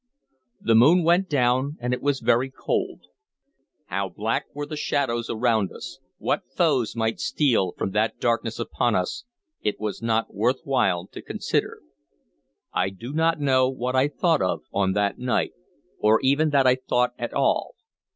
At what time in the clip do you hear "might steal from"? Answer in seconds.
6.95-7.91